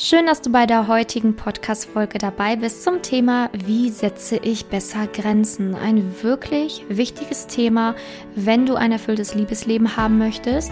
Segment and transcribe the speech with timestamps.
[0.00, 5.08] Schön, dass du bei der heutigen Podcast-Folge dabei bist zum Thema Wie setze ich besser
[5.08, 5.74] Grenzen?
[5.74, 7.96] Ein wirklich wichtiges Thema,
[8.36, 10.70] wenn du ein erfülltes Liebesleben haben möchtest,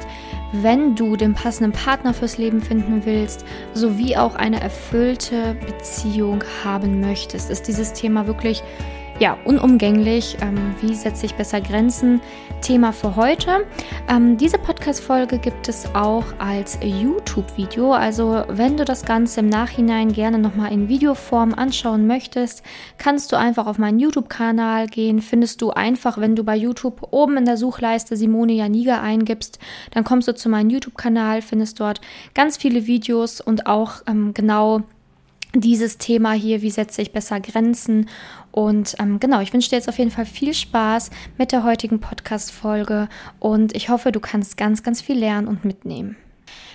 [0.52, 3.44] wenn du den passenden Partner fürs Leben finden willst,
[3.74, 7.50] sowie auch eine erfüllte Beziehung haben möchtest.
[7.50, 8.62] Ist dieses Thema wirklich
[9.18, 10.36] ja, unumgänglich.
[10.40, 12.20] Ähm, wie setze ich besser Grenzen?
[12.62, 13.66] Thema für heute.
[14.08, 17.92] Ähm, diese Podcast-Folge gibt es auch als YouTube-Video.
[17.92, 22.62] Also, wenn du das Ganze im Nachhinein gerne nochmal in Videoform anschauen möchtest,
[22.98, 25.20] kannst du einfach auf meinen YouTube-Kanal gehen.
[25.20, 29.58] Findest du einfach, wenn du bei YouTube oben in der Suchleiste Simone Janiga eingibst,
[29.92, 32.00] dann kommst du zu meinem YouTube-Kanal, findest dort
[32.34, 34.82] ganz viele Videos und auch ähm, genau
[35.60, 38.08] dieses Thema hier, wie setze ich besser Grenzen.
[38.50, 42.00] Und ähm, genau, ich wünsche dir jetzt auf jeden Fall viel Spaß mit der heutigen
[42.00, 46.16] Podcast-Folge und ich hoffe, du kannst ganz, ganz viel lernen und mitnehmen.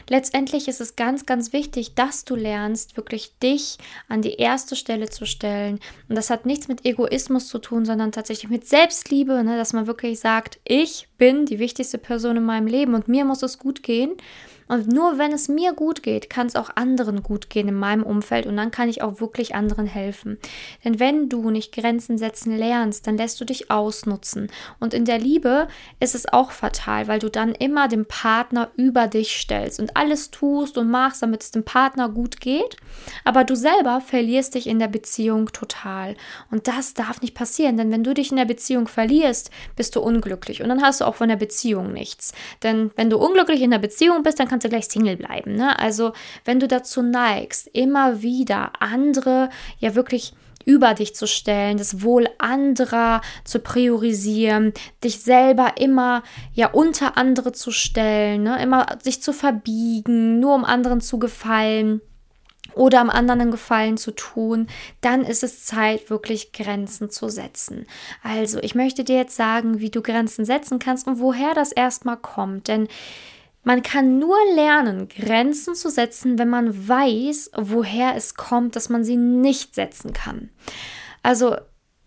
[0.09, 3.77] Letztendlich ist es ganz, ganz wichtig, dass du lernst, wirklich dich
[4.08, 5.80] an die erste Stelle zu stellen.
[6.09, 9.58] Und das hat nichts mit Egoismus zu tun, sondern tatsächlich mit Selbstliebe, ne?
[9.58, 13.44] dass man wirklich sagt, ich bin die wichtigste Person in meinem Leben und mir muss
[13.44, 14.11] es gut gehen.
[14.72, 18.03] Und nur wenn es mir gut geht, kann es auch anderen gut gehen in meinem
[18.03, 20.38] Umfeld und dann kann ich auch wirklich anderen helfen.
[20.86, 24.49] Denn wenn du nicht Grenzen setzen lernst, dann lässt du dich ausnutzen.
[24.80, 25.67] Und in der Liebe
[25.99, 30.31] ist es auch fatal, weil du dann immer den Partner über dich stellst und alles
[30.31, 32.77] tust und machst, damit es dem Partner gut geht.
[33.25, 36.16] Aber du selber verlierst dich in der Beziehung total.
[36.49, 39.99] Und das darf nicht passieren, denn wenn du dich in der Beziehung verlierst, bist du
[39.99, 42.31] unglücklich und dann hast du auch von der Beziehung nichts.
[42.64, 45.56] Denn wenn du unglücklich in der Beziehung bist, dann kannst kannst gleich Single bleiben.
[45.56, 45.78] Ne?
[45.80, 46.14] Also
[46.45, 52.28] wenn du dazu neigst, immer wieder andere ja wirklich über dich zu stellen, das Wohl
[52.38, 54.73] anderer zu priorisieren,
[55.04, 56.22] dich selber immer
[56.54, 58.62] ja unter andere zu stellen, ne?
[58.62, 62.02] immer sich zu verbiegen, nur um anderen zu gefallen
[62.76, 64.67] oder am anderen einen Gefallen zu tun,
[65.02, 67.86] dann ist es Zeit, wirklich Grenzen zu setzen.
[68.23, 72.16] Also, ich möchte dir jetzt sagen, wie du Grenzen setzen kannst und woher das erstmal
[72.16, 72.70] kommt.
[72.70, 72.88] Denn
[73.64, 79.04] man kann nur lernen, Grenzen zu setzen, wenn man weiß, woher es kommt, dass man
[79.04, 80.49] sie nicht setzen kann.
[81.22, 81.55] Also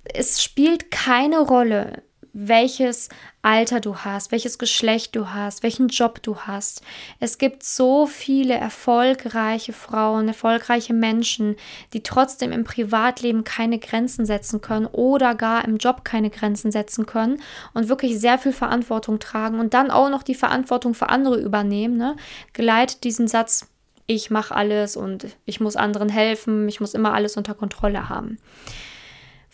[0.03, 3.09] es spielt keine Rolle, welches
[3.45, 6.81] Alter du hast, welches Geschlecht du hast, welchen Job du hast.
[7.21, 11.57] Es gibt so viele erfolgreiche Frauen, erfolgreiche Menschen,
[11.93, 17.05] die trotzdem im Privatleben keine Grenzen setzen können oder gar im Job keine Grenzen setzen
[17.05, 17.43] können
[17.75, 21.99] und wirklich sehr viel Verantwortung tragen und dann auch noch die Verantwortung für andere übernehmen.
[21.99, 22.17] Ne?
[22.55, 23.69] Geleitet diesen Satz,
[24.07, 28.39] ich mache alles und ich muss anderen helfen, ich muss immer alles unter Kontrolle haben.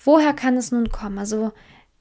[0.05, 1.19] Woher kann es nun kommen?
[1.19, 1.51] Also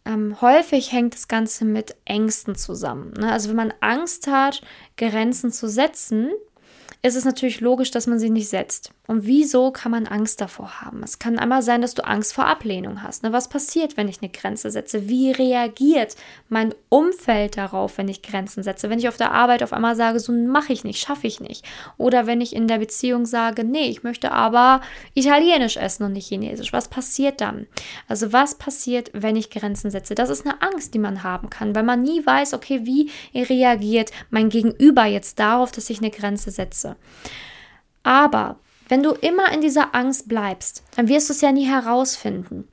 [0.05, 3.13] ähm, häufig hängt das Ganze mit Ängsten zusammen.
[3.17, 3.31] Ne?
[3.31, 4.61] Also wenn man Angst hat,
[4.97, 6.31] Grenzen zu setzen,
[7.01, 8.91] ist es natürlich logisch, dass man sie nicht setzt.
[9.07, 11.01] Und wieso kann man Angst davor haben?
[11.01, 13.23] Es kann einmal sein, dass du Angst vor Ablehnung hast.
[13.23, 13.31] Ne?
[13.31, 15.07] Was passiert, wenn ich eine Grenze setze?
[15.07, 16.17] Wie reagiert
[16.49, 18.89] mein Umfeld darauf, wenn ich Grenzen setze?
[18.89, 21.65] Wenn ich auf der Arbeit auf einmal sage, so mache ich nicht, schaffe ich nicht.
[21.97, 24.81] Oder wenn ich in der Beziehung sage, nee, ich möchte aber
[25.13, 26.73] italienisch essen und nicht chinesisch.
[26.73, 27.67] Was passiert dann?
[28.09, 30.15] Also was passiert, wenn ich Grenzen setze?
[30.15, 34.11] Das ist eine Angst, die man haben kann, weil man nie weiß, okay, wie reagiert
[34.29, 36.88] mein Gegenüber jetzt darauf, dass ich eine Grenze setze.
[38.03, 38.57] Aber
[38.87, 42.67] wenn du immer in dieser Angst bleibst, dann wirst du es ja nie herausfinden.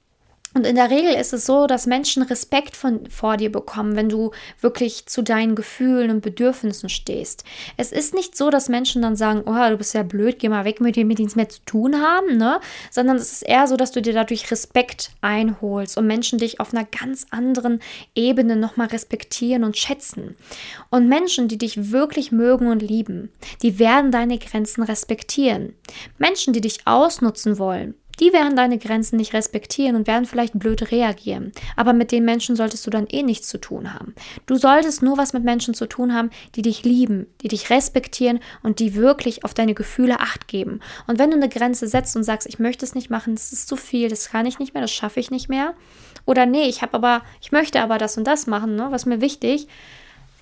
[0.56, 4.08] Und in der Regel ist es so, dass Menschen Respekt von, vor dir bekommen, wenn
[4.08, 4.30] du
[4.62, 7.44] wirklich zu deinen Gefühlen und Bedürfnissen stehst.
[7.76, 10.64] Es ist nicht so, dass Menschen dann sagen, oh, du bist ja blöd, geh mal
[10.64, 12.58] weg mit dir, mit nichts mehr zu tun haben, ne?
[12.90, 16.72] Sondern es ist eher so, dass du dir dadurch Respekt einholst und Menschen dich auf
[16.72, 17.80] einer ganz anderen
[18.14, 20.36] Ebene nochmal respektieren und schätzen.
[20.88, 23.30] Und Menschen, die dich wirklich mögen und lieben,
[23.60, 25.74] die werden deine Grenzen respektieren.
[26.16, 30.90] Menschen, die dich ausnutzen wollen, die werden deine Grenzen nicht respektieren und werden vielleicht blöd
[30.90, 31.52] reagieren.
[31.76, 34.14] Aber mit den Menschen solltest du dann eh nichts zu tun haben.
[34.46, 38.40] Du solltest nur was mit Menschen zu tun haben, die dich lieben, die dich respektieren
[38.62, 40.80] und die wirklich auf deine Gefühle acht geben.
[41.06, 43.68] Und wenn du eine Grenze setzt und sagst, ich möchte es nicht machen, das ist
[43.68, 45.74] zu viel, das kann ich nicht mehr, das schaffe ich nicht mehr.
[46.24, 49.20] Oder nee, ich habe aber, ich möchte aber das und das machen, ne, was mir
[49.20, 49.68] wichtig.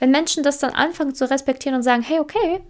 [0.00, 2.61] Wenn Menschen das dann anfangen zu respektieren und sagen, hey, okay,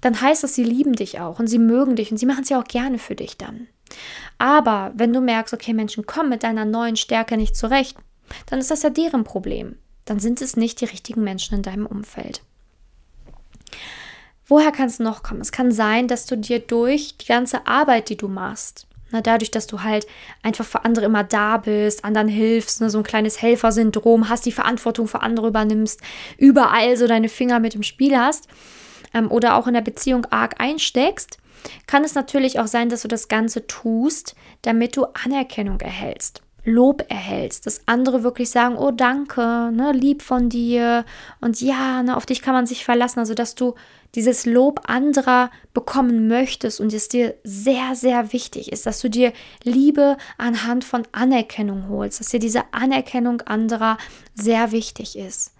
[0.00, 2.48] dann heißt das, sie lieben dich auch und sie mögen dich und sie machen es
[2.48, 3.68] ja auch gerne für dich dann.
[4.38, 7.96] Aber wenn du merkst, okay, Menschen kommen mit deiner neuen Stärke nicht zurecht,
[8.46, 9.76] dann ist das ja deren Problem.
[10.04, 12.42] Dann sind es nicht die richtigen Menschen in deinem Umfeld.
[14.46, 15.40] Woher kann es noch kommen?
[15.40, 19.50] Es kann sein, dass du dir durch die ganze Arbeit, die du machst, na, dadurch,
[19.50, 20.06] dass du halt
[20.42, 24.52] einfach für andere immer da bist, anderen hilfst, ne, so ein kleines Helfersyndrom hast, die
[24.52, 26.00] Verantwortung für andere übernimmst,
[26.38, 28.48] überall so deine Finger mit im Spiel hast
[29.12, 31.38] ähm, oder auch in der Beziehung arg einsteckst,
[31.86, 36.42] kann es natürlich auch sein, dass du das Ganze tust, damit du Anerkennung erhältst.
[36.64, 41.04] Lob erhältst, dass andere wirklich sagen, oh danke, ne, lieb von dir
[41.40, 43.74] und ja, ne, auf dich kann man sich verlassen, also dass du
[44.14, 49.32] dieses Lob anderer bekommen möchtest und es dir sehr, sehr wichtig ist, dass du dir
[49.64, 53.98] Liebe anhand von Anerkennung holst, dass dir diese Anerkennung anderer
[54.34, 55.52] sehr wichtig ist.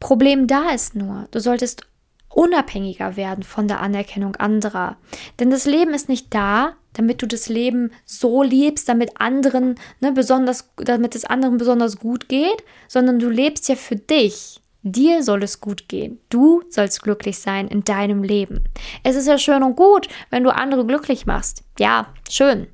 [0.00, 1.82] Problem da ist nur, du solltest
[2.30, 4.96] unabhängiger werden von der Anerkennung anderer.
[5.38, 10.12] Denn das Leben ist nicht da, damit du das Leben so liebst, damit anderen ne,
[10.12, 14.60] besonders, damit es anderen besonders gut geht, sondern du lebst ja für dich.
[14.82, 16.20] Dir soll es gut gehen.
[16.28, 18.64] Du sollst glücklich sein in deinem Leben.
[19.02, 21.64] Es ist ja schön und gut, wenn du andere glücklich machst.
[21.78, 22.68] Ja, schön.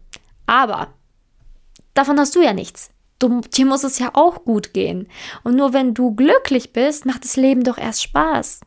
[0.47, 0.89] Aber
[1.95, 2.91] davon hast du ja nichts.
[3.19, 5.09] Du, dir muss es ja auch gut gehen.
[5.45, 8.61] Und nur wenn du glücklich bist, macht das Leben doch erst Spaß.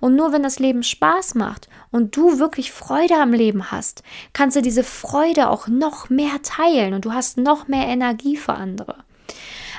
[0.00, 4.02] Und nur wenn das Leben Spaß macht und du wirklich Freude am Leben hast,
[4.32, 8.54] kannst du diese Freude auch noch mehr teilen und du hast noch mehr Energie für
[8.54, 8.96] andere.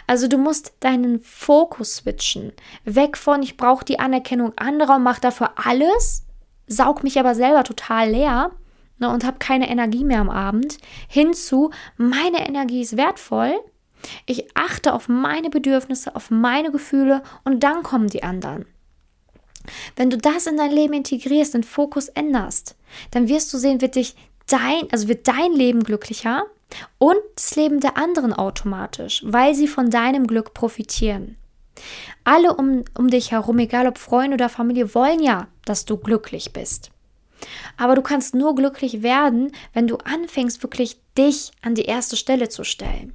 [0.08, 2.52] Also du musst deinen Fokus switchen.
[2.84, 6.24] Weg von, ich brauche die Anerkennung anderer und mache dafür alles,
[6.66, 8.52] saug mich aber selber total leer
[8.98, 13.54] ne, und habe keine Energie mehr am Abend, hinzu, meine Energie ist wertvoll,
[14.26, 18.66] ich achte auf meine Bedürfnisse, auf meine Gefühle und dann kommen die anderen.
[19.96, 22.76] Wenn du das in dein Leben integrierst, den Fokus änderst,
[23.12, 24.16] dann wirst du sehen, wird dich
[24.48, 26.46] dein, also wird dein Leben glücklicher
[26.98, 31.38] und das Leben der anderen automatisch, weil sie von deinem Glück profitieren.
[32.24, 36.52] Alle um, um dich herum, egal ob Freunde oder Familie, wollen ja, dass du glücklich
[36.54, 36.92] bist.
[37.78, 42.50] Aber du kannst nur glücklich werden, wenn du anfängst, wirklich dich an die erste Stelle
[42.50, 43.14] zu stellen.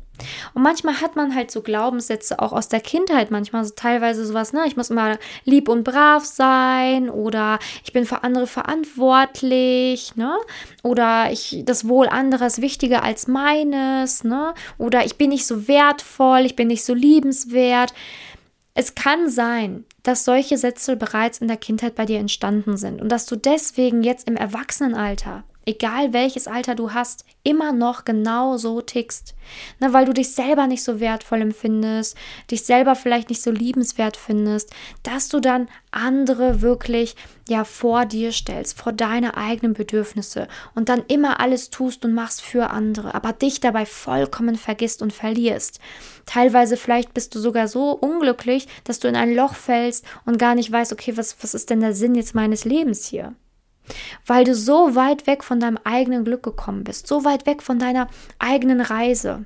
[0.55, 4.53] Und manchmal hat man halt so Glaubenssätze auch aus der Kindheit, manchmal so teilweise sowas,
[4.53, 10.37] ne, ich muss immer lieb und brav sein oder ich bin für andere verantwortlich, ne?
[10.83, 14.55] Oder ich das Wohl anderer ist wichtiger als meines, ne?
[14.79, 17.93] Oder ich bin nicht so wertvoll, ich bin nicht so liebenswert.
[18.75, 23.09] Es kann sein, dass solche Sätze bereits in der Kindheit bei dir entstanden sind und
[23.11, 28.81] dass du deswegen jetzt im Erwachsenenalter egal welches Alter du hast, immer noch genau so
[28.81, 29.35] tickst.
[29.81, 32.17] Ne, weil du dich selber nicht so wertvoll empfindest,
[32.51, 34.71] dich selber vielleicht nicht so liebenswert findest,
[35.03, 37.15] dass du dann andere wirklich
[37.49, 42.41] ja vor dir stellst, vor deine eigenen Bedürfnisse und dann immer alles tust und machst
[42.41, 45.79] für andere, aber dich dabei vollkommen vergisst und verlierst.
[46.27, 50.55] Teilweise vielleicht bist du sogar so unglücklich, dass du in ein Loch fällst und gar
[50.55, 53.35] nicht weißt, okay, was, was ist denn der Sinn jetzt meines Lebens hier?
[54.27, 57.79] Weil du so weit weg von deinem eigenen Glück gekommen bist, so weit weg von
[57.79, 58.09] deiner
[58.39, 59.45] eigenen Reise.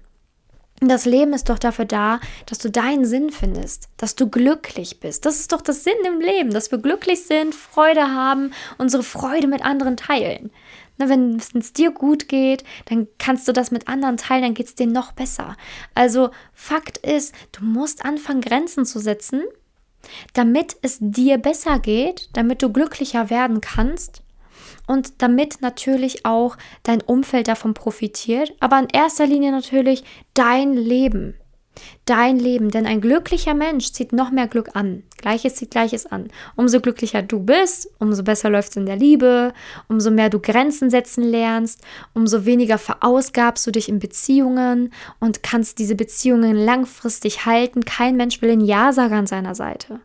[0.81, 5.27] Das Leben ist doch dafür da, dass du deinen Sinn findest, dass du glücklich bist.
[5.27, 9.49] Das ist doch das Sinn im Leben, dass wir glücklich sind, Freude haben, unsere Freude
[9.49, 10.53] mit anderen teilen.
[10.97, 14.67] Na, wenn es dir gut geht, dann kannst du das mit anderen teilen, dann geht
[14.67, 15.57] es dir noch besser.
[15.95, 19.43] Also Fakt ist, du musst anfangen, Grenzen zu setzen,
[20.33, 24.23] damit es dir besser geht, damit du glücklicher werden kannst
[24.89, 30.03] und damit natürlich auch dein Umfeld davon profitiert, aber in erster Linie natürlich
[30.35, 31.35] dein Leben.
[32.07, 35.05] Dein Leben, denn ein glücklicher Mensch zieht noch mehr Glück an.
[35.17, 36.29] Gleiches zieht Gleiches an.
[36.57, 39.53] Umso glücklicher du bist, umso besser läuft es in der Liebe,
[39.89, 41.83] umso mehr du Grenzen setzen lernst,
[42.15, 47.85] umso weniger verausgabst du dich in Beziehungen und kannst diese Beziehungen langfristig halten.
[47.85, 50.01] Kein Mensch will ein Ja-Sager an seiner Seite.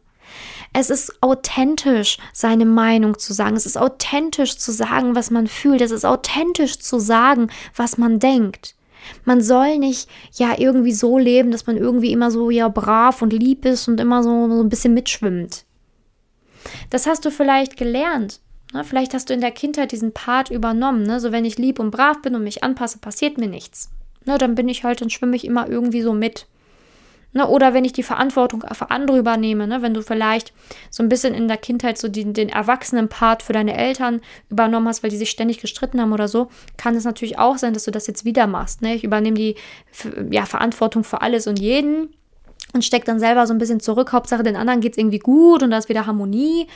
[0.73, 3.55] Es ist authentisch, seine Meinung zu sagen.
[3.55, 5.81] Es ist authentisch zu sagen, was man fühlt.
[5.81, 8.75] Es ist authentisch zu sagen, was man denkt.
[9.25, 13.33] Man soll nicht ja irgendwie so leben, dass man irgendwie immer so ja brav und
[13.33, 15.65] lieb ist und immer so, so ein bisschen mitschwimmt.
[16.89, 18.39] Das hast du vielleicht gelernt.
[18.73, 18.83] Ne?
[18.83, 21.03] Vielleicht hast du in der Kindheit diesen Part übernommen.
[21.03, 21.19] Ne?
[21.19, 23.91] So, wenn ich lieb und brav bin und mich anpasse, passiert mir nichts.
[24.25, 24.37] Ne?
[24.37, 26.47] Dann bin ich halt, dann schwimme ich immer irgendwie so mit.
[27.35, 30.53] Ne, oder wenn ich die Verantwortung für andere übernehme, ne, wenn du vielleicht
[30.91, 34.21] so ein bisschen in der Kindheit so den, den Erwachsenen-Part für deine Eltern
[34.51, 37.73] übernommen hast, weil die sich ständig gestritten haben oder so, kann es natürlich auch sein,
[37.73, 38.83] dass du das jetzt wieder machst.
[38.83, 38.93] Ne?
[38.93, 39.55] Ich übernehme die
[40.29, 42.13] ja, Verantwortung für alles und jeden
[42.73, 44.11] und stecke dann selber so ein bisschen zurück.
[44.11, 46.67] Hauptsache, den anderen geht es irgendwie gut und da ist wieder Harmonie.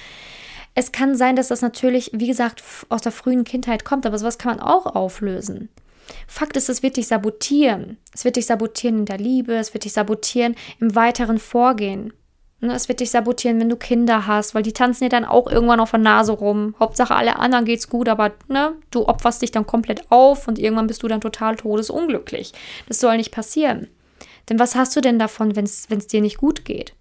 [0.74, 4.40] Es kann sein, dass das natürlich, wie gesagt, aus der frühen Kindheit kommt, aber sowas
[4.40, 5.70] kann man auch auflösen.
[6.28, 7.98] Fakt ist, es wird dich sabotieren.
[8.14, 12.14] Es wird dich sabotieren in der Liebe, es wird dich sabotieren im weiteren Vorgehen.
[12.60, 15.48] Ne, es wird dich sabotieren, wenn du Kinder hast, weil die tanzen dir dann auch
[15.48, 16.74] irgendwann auf der Nase rum.
[16.80, 20.88] Hauptsache alle anderen geht's gut, aber ne, du opferst dich dann komplett auf und irgendwann
[20.88, 22.54] bist du dann total todesunglücklich.
[22.88, 23.88] Das soll nicht passieren.
[24.50, 26.94] Denn was hast du denn davon, wenn es dir nicht gut geht?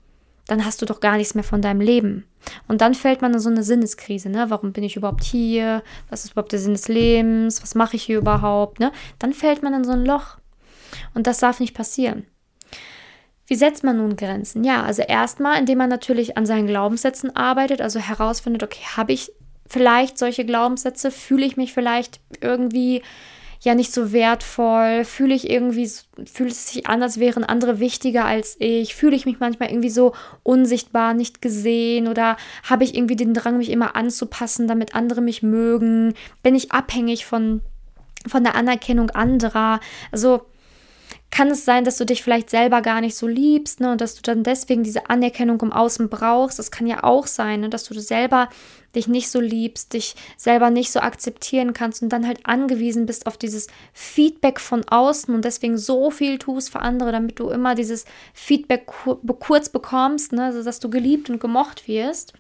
[0.47, 2.25] Dann hast du doch gar nichts mehr von deinem Leben.
[2.69, 4.47] Und dann fällt man in so eine Sinneskrise, ne?
[4.49, 5.83] Warum bin ich überhaupt hier?
[6.09, 7.62] Was ist überhaupt der Sinn des Lebens?
[7.62, 8.79] Was mache ich hier überhaupt?
[8.79, 8.93] Ne?
[9.19, 10.38] Dann fällt man in so ein Loch.
[11.15, 12.26] Und das darf nicht passieren.
[13.49, 14.65] Wie setzt man nun Grenzen?
[14.65, 19.33] Ja, also erstmal, indem man natürlich an seinen Glaubenssätzen arbeitet, also herausfindet, okay, habe ich
[19.67, 21.11] vielleicht solche Glaubenssätze?
[21.11, 23.03] Fühle ich mich vielleicht irgendwie
[23.61, 25.05] ja nicht so wertvoll?
[25.05, 25.91] Fühle ich irgendwie,
[26.27, 28.95] fühlt es sich an, als wären andere wichtiger als ich?
[28.95, 32.09] Fühle ich mich manchmal irgendwie so unsichtbar, nicht gesehen?
[32.09, 32.37] Oder
[32.69, 36.15] habe ich irgendwie den Drang, mich immer anzupassen, damit andere mich mögen?
[36.43, 37.63] Bin ich abhängig von,
[38.27, 39.81] von der Anerkennung anderer?
[40.13, 40.43] Also,
[41.37, 44.14] kann es sein, dass du dich vielleicht selber gar nicht so liebst ne, und dass
[44.14, 46.59] du dann deswegen diese Anerkennung im Außen brauchst.
[46.59, 48.49] Das kann ja auch sein, ne, dass du selber
[48.95, 53.26] dich nicht so liebst, dich selber nicht so akzeptieren kannst und dann halt angewiesen bist
[53.26, 57.75] auf dieses Feedback von außen und deswegen so viel tust für andere, damit du immer
[57.75, 58.87] dieses Feedback
[59.38, 62.33] kurz bekommst, ne, also dass du geliebt und gemocht wirst.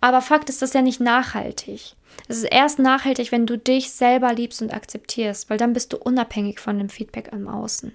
[0.00, 1.96] Aber Fakt ist, das ist ja nicht nachhaltig.
[2.28, 5.96] Es ist erst nachhaltig, wenn du dich selber liebst und akzeptierst, weil dann bist du
[5.96, 7.92] unabhängig von dem Feedback im Außen.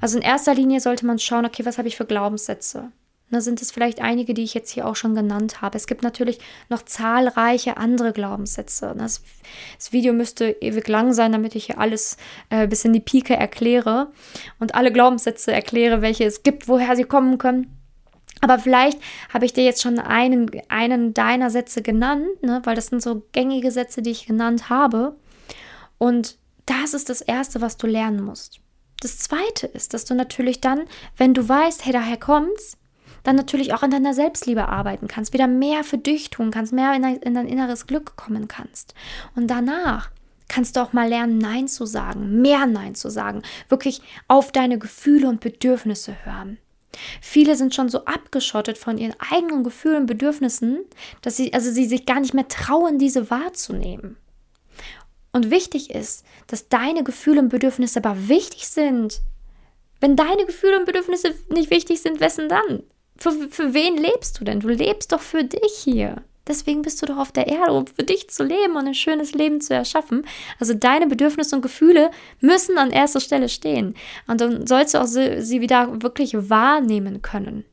[0.00, 2.90] Also in erster Linie sollte man schauen, okay, was habe ich für Glaubenssätze?
[3.32, 5.78] Da sind es vielleicht einige, die ich jetzt hier auch schon genannt habe.
[5.78, 8.94] Es gibt natürlich noch zahlreiche andere Glaubenssätze.
[8.98, 9.22] Das,
[9.78, 12.18] das Video müsste ewig lang sein, damit ich hier alles
[12.50, 14.12] äh, bis in die Pike erkläre
[14.60, 17.81] und alle Glaubenssätze erkläre, welche es gibt, woher sie kommen können.
[18.42, 18.98] Aber vielleicht
[19.32, 22.60] habe ich dir jetzt schon einen, einen deiner Sätze genannt, ne?
[22.64, 25.16] weil das sind so gängige Sätze, die ich genannt habe.
[25.96, 28.60] Und das ist das Erste, was du lernen musst.
[29.00, 30.82] Das Zweite ist, dass du natürlich dann,
[31.16, 32.76] wenn du weißt, hey, daher kommt's,
[33.22, 36.94] dann natürlich auch an deiner Selbstliebe arbeiten kannst, wieder mehr für dich tun kannst, mehr
[36.94, 38.94] in dein inneres Glück kommen kannst.
[39.36, 40.10] Und danach
[40.48, 44.78] kannst du auch mal lernen, Nein zu sagen, mehr Nein zu sagen, wirklich auf deine
[44.78, 46.58] Gefühle und Bedürfnisse hören.
[47.20, 50.84] Viele sind schon so abgeschottet von ihren eigenen Gefühlen und Bedürfnissen,
[51.22, 54.16] dass sie, also sie sich gar nicht mehr trauen, diese wahrzunehmen.
[55.32, 59.22] Und wichtig ist, dass deine Gefühle und Bedürfnisse aber wichtig sind.
[60.00, 62.82] Wenn deine Gefühle und Bedürfnisse nicht wichtig sind, wessen dann?
[63.16, 64.60] Für, für wen lebst du denn?
[64.60, 66.22] Du lebst doch für dich hier.
[66.48, 69.32] Deswegen bist du doch auf der Erde, um für dich zu leben und ein schönes
[69.32, 70.26] Leben zu erschaffen.
[70.58, 73.94] Also deine Bedürfnisse und Gefühle müssen an erster Stelle stehen.
[74.26, 77.64] Und dann sollst du auch sie wieder wirklich wahrnehmen können.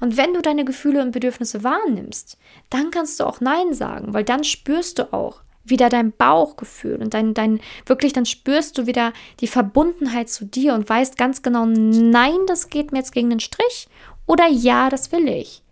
[0.00, 2.38] Und wenn du deine Gefühle und Bedürfnisse wahrnimmst,
[2.70, 7.12] dann kannst du auch Nein sagen, weil dann spürst du auch wieder dein Bauchgefühl und
[7.12, 11.66] dein, dein, wirklich, dann spürst du wieder die Verbundenheit zu dir und weißt ganz genau,
[11.66, 13.88] nein, das geht mir jetzt gegen den Strich
[14.26, 15.62] oder ja, das will ich.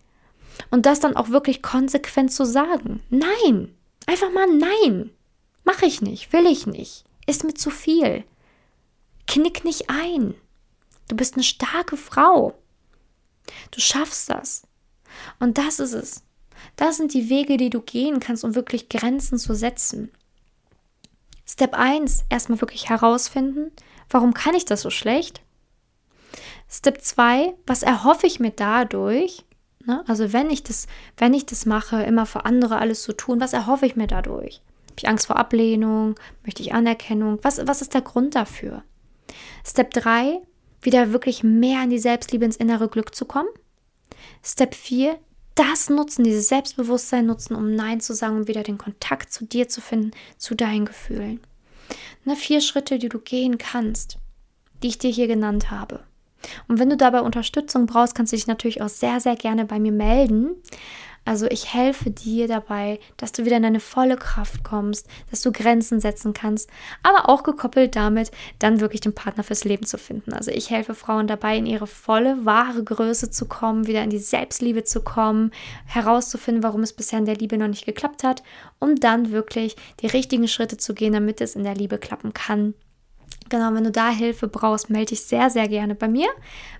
[0.71, 3.01] Und das dann auch wirklich konsequent zu sagen.
[3.09, 3.75] Nein.
[4.05, 5.11] Einfach mal nein.
[5.63, 7.05] Mache ich nicht, will ich nicht.
[7.25, 8.23] Ist mir zu viel.
[9.27, 10.35] Knick nicht ein.
[11.07, 12.53] Du bist eine starke Frau.
[13.71, 14.63] Du schaffst das.
[15.39, 16.23] Und das ist es.
[16.75, 20.11] Das sind die Wege, die du gehen kannst, um wirklich Grenzen zu setzen.
[21.47, 23.71] Step 1, erstmal wirklich herausfinden,
[24.09, 25.41] warum kann ich das so schlecht?
[26.69, 29.45] Step 2, was erhoffe ich mir dadurch?
[29.85, 30.03] Ne?
[30.07, 30.87] Also wenn ich das,
[31.17, 34.61] wenn ich das mache, immer für andere alles zu tun, was erhoffe ich mir dadurch?
[34.85, 36.15] Habe ich Angst vor Ablehnung?
[36.43, 37.39] Möchte ich Anerkennung?
[37.41, 38.83] Was, was ist der Grund dafür?
[39.65, 40.39] Step 3,
[40.81, 43.49] wieder wirklich mehr in die Selbstliebe, ins innere Glück zu kommen.
[44.43, 45.19] Step 4,
[45.55, 49.67] das nutzen, dieses Selbstbewusstsein nutzen, um Nein zu sagen, um wieder den Kontakt zu dir
[49.67, 51.39] zu finden, zu deinen Gefühlen.
[52.23, 54.17] Ne, vier Schritte, die du gehen kannst,
[54.81, 56.03] die ich dir hier genannt habe.
[56.67, 59.79] Und wenn du dabei Unterstützung brauchst, kannst du dich natürlich auch sehr, sehr gerne bei
[59.79, 60.55] mir melden.
[61.27, 65.51] Also ich helfe dir dabei, dass du wieder in deine volle Kraft kommst, dass du
[65.51, 66.69] Grenzen setzen kannst,
[67.01, 70.33] aber auch gekoppelt damit, dann wirklich den Partner fürs Leben zu finden.
[70.33, 74.19] Also ich helfe Frauen dabei, in ihre volle, wahre Größe zu kommen, wieder in die
[74.19, 75.49] Selbstliebe zu kommen,
[75.87, 78.43] herauszufinden, warum es bisher in der Liebe noch nicht geklappt hat,
[78.77, 82.75] um dann wirklich die richtigen Schritte zu gehen, damit es in der Liebe klappen kann.
[83.55, 86.27] Genau, wenn du da Hilfe brauchst, melde dich sehr, sehr gerne bei mir.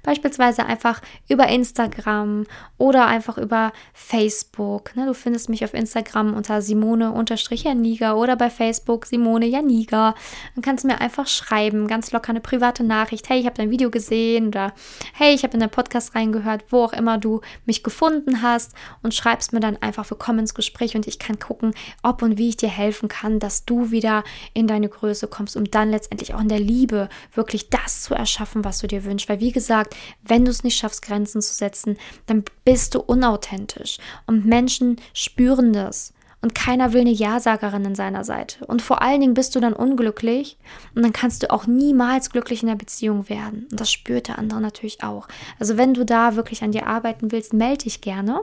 [0.04, 2.46] Beispielsweise einfach über Instagram
[2.78, 4.94] oder einfach über Facebook.
[4.98, 10.16] Ne, du findest mich auf Instagram unter Simone-Janiga oder bei Facebook Simone Janiga.
[10.54, 13.30] Dann kannst du mir einfach schreiben, ganz locker eine private Nachricht.
[13.30, 14.74] Hey, ich habe dein Video gesehen oder
[15.14, 19.14] hey, ich habe in deinen Podcast reingehört, wo auch immer du mich gefunden hast und
[19.14, 22.58] schreibst mir dann einfach willkommen ins Gespräch und ich kann gucken, ob und wie ich
[22.58, 26.50] dir helfen kann, dass du wieder in deine Größe kommst, um dann letztendlich auch in
[26.50, 29.30] der der Liebe wirklich das zu erschaffen, was du dir wünschst.
[29.30, 33.98] Weil wie gesagt, wenn du es nicht schaffst, Grenzen zu setzen, dann bist du unauthentisch.
[34.26, 36.14] Und Menschen spüren das.
[36.46, 38.64] und keiner will eine Ja-Sagerin in seiner Seite.
[38.66, 40.60] Und vor allen Dingen bist du dann unglücklich
[40.94, 43.66] und dann kannst du auch niemals glücklich in der Beziehung werden.
[43.72, 45.28] Und das spürt der andere natürlich auch.
[45.58, 48.42] Also wenn du da wirklich an dir arbeiten willst, melde dich gerne.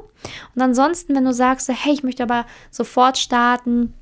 [0.57, 3.95] Und ansonsten, wenn du sagst, hey, ich möchte aber sofort starten,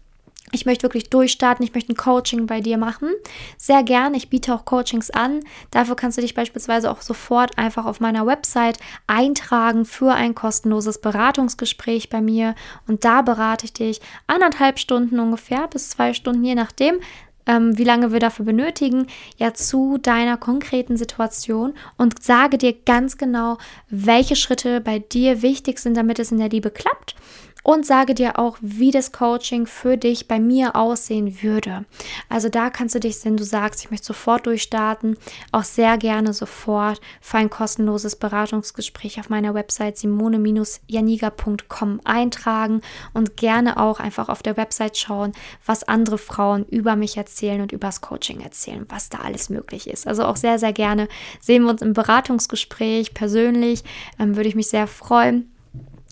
[0.52, 3.08] ich möchte wirklich durchstarten, ich möchte ein Coaching bei dir machen.
[3.56, 5.40] Sehr gerne, ich biete auch Coachings an.
[5.70, 11.00] Dafür kannst du dich beispielsweise auch sofort einfach auf meiner Website eintragen für ein kostenloses
[11.00, 12.54] Beratungsgespräch bei mir.
[12.86, 17.00] Und da berate ich dich anderthalb Stunden ungefähr bis zwei Stunden, je nachdem,
[17.46, 23.18] ähm, wie lange wir dafür benötigen, ja zu deiner konkreten Situation und sage dir ganz
[23.18, 27.16] genau, welche Schritte bei dir wichtig sind, damit es in der Liebe klappt
[27.62, 31.84] und sage dir auch, wie das Coaching für dich bei mir aussehen würde.
[32.28, 35.16] Also da kannst du dich, wenn du sagst, ich möchte sofort durchstarten,
[35.52, 42.80] auch sehr gerne sofort für ein kostenloses Beratungsgespräch auf meiner Website simone-janiga.com eintragen
[43.12, 45.32] und gerne auch einfach auf der Website schauen,
[45.66, 49.88] was andere Frauen über mich erzählen und über das Coaching erzählen, was da alles möglich
[49.88, 50.06] ist.
[50.06, 51.08] Also auch sehr, sehr gerne
[51.40, 53.84] sehen wir uns im Beratungsgespräch persönlich,
[54.18, 55.49] ähm, würde ich mich sehr freuen.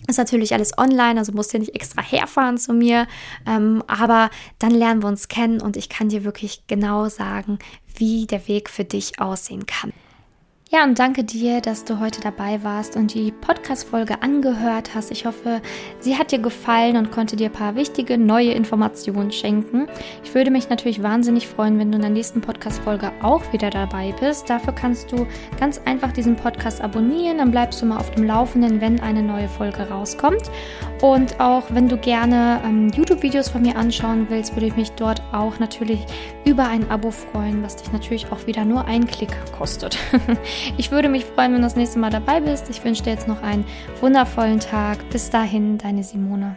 [0.09, 3.05] Ist natürlich alles online, also musst du nicht extra herfahren zu mir.
[3.45, 7.59] Ähm, aber dann lernen wir uns kennen und ich kann dir wirklich genau sagen,
[7.95, 9.93] wie der Weg für dich aussehen kann.
[10.71, 15.09] Ja, und danke dir, dass du heute dabei warst und die Podcast-Folge angehört hast.
[15.09, 15.63] Ich hoffe,
[15.99, 19.87] sie hat dir gefallen und konnte dir ein paar wichtige neue Informationen schenken.
[20.23, 24.13] Ich würde mich natürlich wahnsinnig freuen, wenn du in der nächsten Podcast-Folge auch wieder dabei
[24.19, 24.47] bist.
[24.47, 25.25] Dafür kannst du
[25.59, 29.49] ganz einfach diesen Podcast abonnieren, dann bleibst du mal auf dem Laufenden, wenn eine neue
[29.49, 30.51] Folge rauskommt.
[31.01, 35.23] Und auch wenn du gerne ähm, YouTube-Videos von mir anschauen willst, würde ich mich dort
[35.31, 36.05] auch natürlich
[36.45, 39.97] über ein Abo freuen, was dich natürlich auch wieder nur einen Klick kostet.
[40.77, 42.69] Ich würde mich freuen, wenn du das nächste Mal dabei bist.
[42.69, 43.65] Ich wünsche dir jetzt noch einen
[44.01, 44.97] wundervollen Tag.
[45.09, 46.55] Bis dahin, deine Simone.